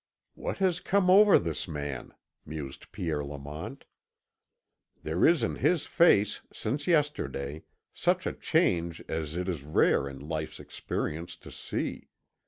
[0.33, 3.85] "What has come over this man?" mused Pierre Lamont.
[5.03, 10.17] "There is in his face, since yesterday, such a change as it is rare in
[10.27, 12.09] life's experience to see.